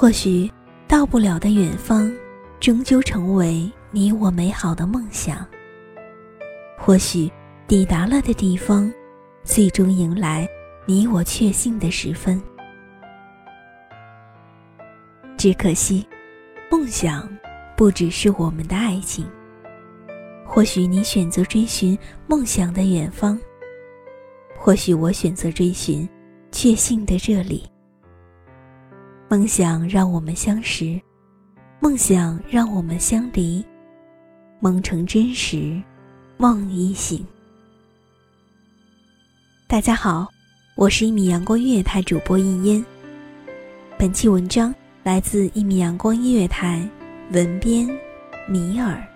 [0.00, 0.50] 或许
[0.88, 2.10] 到不了的远方，
[2.58, 5.46] 终究成为你我美好的梦想。
[6.78, 7.30] 或许
[7.68, 8.90] 抵达了的地方，
[9.44, 10.48] 最终迎来
[10.86, 12.40] 你我确信的时分。
[15.36, 16.08] 只可惜，
[16.70, 17.28] 梦想
[17.76, 19.26] 不只是我们的爱情。
[20.46, 23.38] 或许你选择追寻梦想的远方，
[24.56, 26.08] 或许我选择追寻
[26.50, 27.70] 确信的这里。
[29.30, 31.00] 梦想让我们相识，
[31.78, 33.64] 梦想让我们相离，
[34.58, 35.80] 梦成真实，
[36.36, 37.24] 梦已醒。
[39.68, 40.26] 大家好，
[40.74, 42.84] 我是一米阳光音乐台主播应烟。
[43.96, 46.84] 本期文章来自一米阳光音乐台，
[47.30, 47.88] 文编
[48.48, 49.09] 米尔。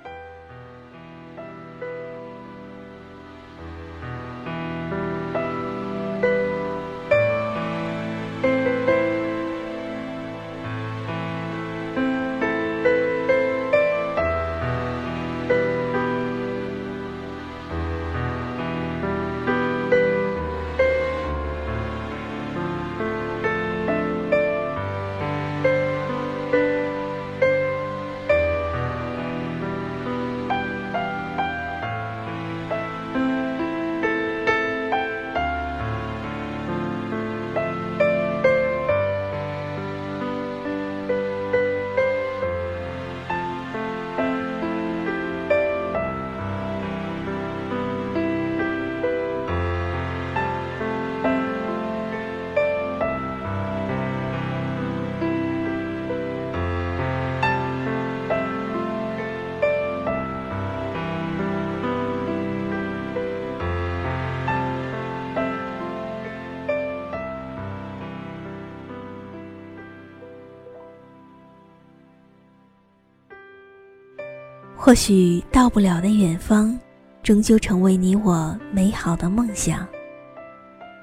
[74.77, 76.79] 或许到不了的远方，
[77.23, 79.87] 终究成为你我美好的梦想。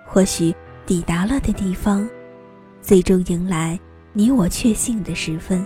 [0.05, 0.53] 或许
[0.85, 2.07] 抵达了的地方，
[2.81, 3.79] 最终迎来
[4.13, 5.65] 你我确信的时分。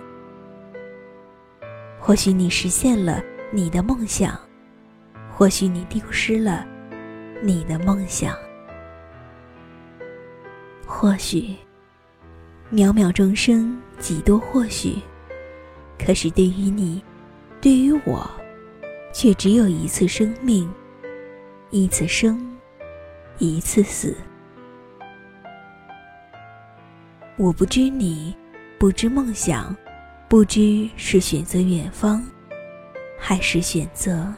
[1.99, 3.21] 或许你实现了
[3.51, 4.39] 你的梦想，
[5.29, 6.65] 或许你丢失了
[7.43, 8.33] 你的梦想。
[10.85, 11.53] 或许，
[12.71, 14.95] 渺渺众生几多或许，
[15.99, 17.03] 可是对于你。
[17.65, 18.29] 对于我，
[19.11, 20.71] 却只有一次生命，
[21.71, 22.39] 一次生，
[23.39, 24.15] 一次死。
[27.37, 28.37] 我不知你，
[28.77, 29.75] 不知梦想，
[30.29, 32.23] 不知是选择远方，
[33.17, 34.31] 还是选择。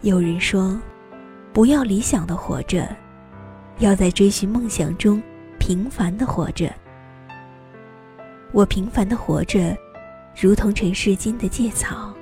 [0.00, 0.80] 有人说，
[1.52, 2.88] 不要理想的活着，
[3.78, 5.22] 要在追寻梦想中
[5.58, 6.72] 平凡的活着。
[8.52, 9.76] 我平凡的活着。
[10.40, 12.14] 如同尘世间的芥草，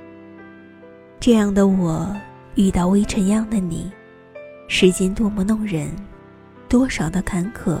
[1.19, 2.11] 这样的我
[2.55, 3.91] 遇到微尘样的你，
[4.67, 5.91] 世间多么弄人，
[6.67, 7.77] 多少的坎坷，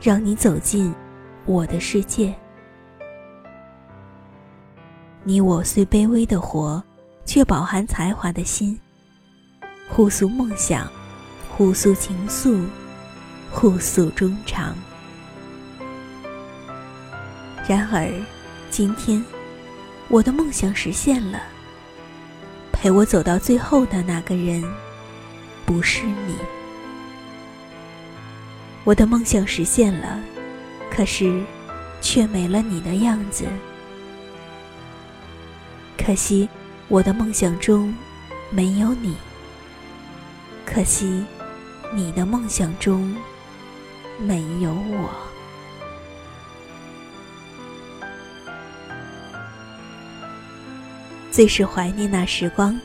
[0.00, 0.94] 让你走进
[1.44, 2.34] 我的世界。
[5.24, 6.82] 你我虽卑微的活，
[7.26, 8.80] 却饱含才华的心，
[9.90, 10.90] 互诉梦想，
[11.54, 12.64] 互诉情愫，
[13.50, 14.74] 互诉衷肠。
[17.68, 18.10] 然而，
[18.70, 19.22] 今天。
[20.08, 21.42] 我的梦想实现了，
[22.72, 24.62] 陪我走到最后的那个人，
[25.64, 26.36] 不是你。
[28.84, 30.20] 我的梦想实现了，
[30.88, 31.42] 可是
[32.00, 33.46] 却没了你的样子。
[35.98, 36.48] 可惜
[36.86, 37.92] 我的梦想中
[38.48, 39.16] 没有你，
[40.64, 41.24] 可惜
[41.92, 43.12] 你的梦想中
[44.20, 45.25] 没有我。
[51.36, 52.80] 最是怀念那时光，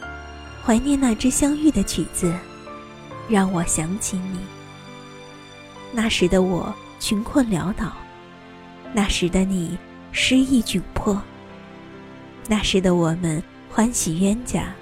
[0.61, 2.37] 怀念那支相遇的曲子，
[3.29, 4.39] 让我想起你。
[5.93, 7.93] 那时的我穷困潦倒，
[8.91, 9.77] 那时的你
[10.11, 11.17] 失意窘迫，
[12.49, 14.73] 那时的我们欢喜冤家，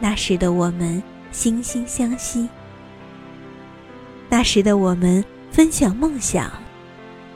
[0.00, 2.48] 那时的我们惺惺相惜，
[4.30, 6.50] 那时的我们分享梦想，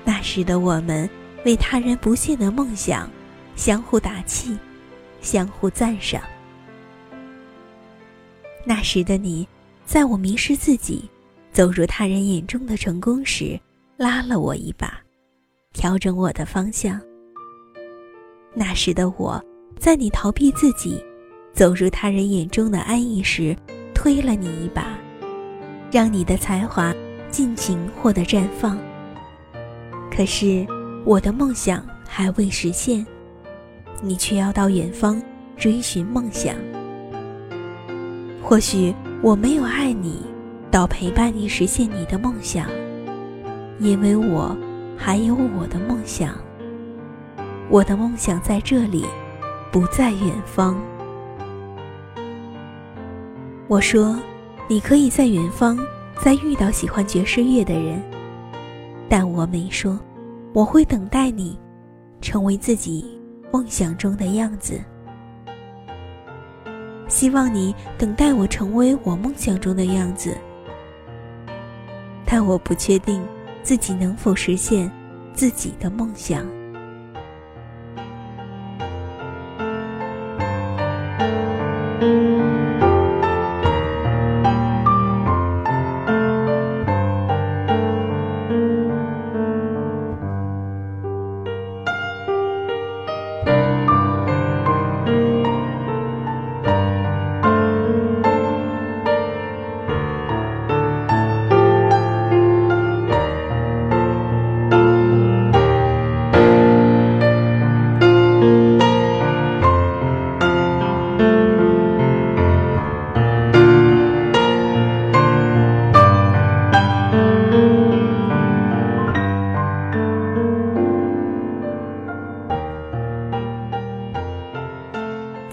[0.06, 1.06] 那时的我们
[1.44, 3.10] 为他人不懈的梦想
[3.56, 4.56] 相互打气。
[5.20, 6.22] 相互赞赏。
[8.64, 9.46] 那时的你，
[9.84, 11.08] 在我迷失自己、
[11.52, 13.58] 走入他人眼中的成功时，
[13.96, 15.00] 拉了我一把，
[15.72, 17.00] 调整我的方向。
[18.54, 19.42] 那时的我，
[19.78, 21.02] 在你逃避自己、
[21.52, 23.56] 走入他人眼中的安逸时，
[23.94, 24.98] 推了你一把，
[25.90, 26.94] 让你的才华
[27.30, 28.78] 尽情获得绽放。
[30.10, 30.66] 可是，
[31.04, 33.06] 我的梦想还未实现。
[34.02, 35.20] 你却要到远方
[35.56, 36.54] 追寻梦想。
[38.42, 40.22] 或许我没有爱你，
[40.70, 42.66] 到陪伴你实现你的梦想，
[43.78, 44.56] 因为我
[44.96, 46.34] 还有我的梦想。
[47.68, 49.04] 我的梦想在这里，
[49.70, 50.76] 不在远方。
[53.68, 54.18] 我说，
[54.68, 55.78] 你可以在远方
[56.20, 58.02] 再遇到喜欢爵士乐的人，
[59.08, 59.96] 但我没说，
[60.52, 61.56] 我会等待你，
[62.20, 63.19] 成为自己。
[63.50, 64.80] 梦想中的样子，
[67.08, 70.36] 希望你等待我成为我梦想中的样子，
[72.24, 73.26] 但我不确定
[73.62, 74.90] 自己能否实现
[75.34, 76.59] 自己的梦想。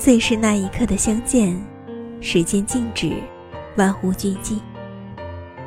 [0.08, 1.54] 最是那一刻的相见，
[2.22, 3.12] 时间静止，
[3.76, 4.58] 万物俱寂。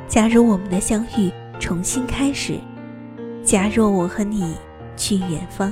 [0.07, 2.59] 假如我们的相遇重新开始，
[3.43, 4.55] 假若我和你
[4.97, 5.71] 去远方，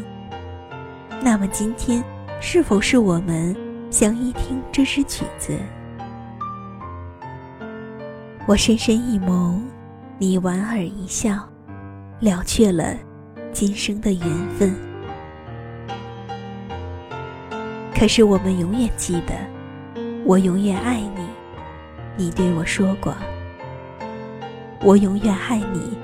[1.23, 2.03] 那么今天
[2.39, 3.55] 是否是我们
[3.89, 5.57] 相依听这支曲子？
[8.45, 9.59] 我深深一眸，
[10.19, 11.31] 你莞尔一笑，
[12.19, 12.95] 了却了
[13.51, 14.88] 今生的缘分。
[17.99, 19.33] 可是我们永远记得，
[20.23, 21.27] 我永远爱你。
[22.15, 23.13] 你对我说过，
[24.81, 25.97] 我永远爱你。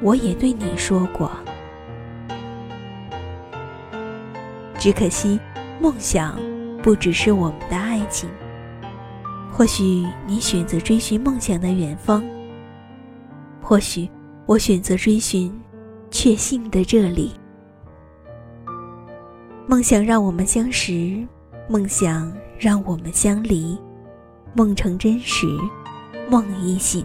[0.00, 1.30] 我也对你说过。
[4.78, 5.38] 只可惜，
[5.78, 6.40] 梦想
[6.82, 8.30] 不只是我们的爱情。
[9.52, 12.24] 或许你选择追寻梦想的远方，
[13.60, 14.08] 或许
[14.46, 15.52] 我选择追寻
[16.10, 17.32] 确信的这里。
[19.68, 21.26] 梦想让我们相识，
[21.68, 23.76] 梦想让我们相离，
[24.54, 25.44] 梦成真实，
[26.30, 27.04] 梦已醒。